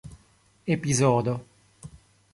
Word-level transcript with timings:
epizodo 0.75 1.37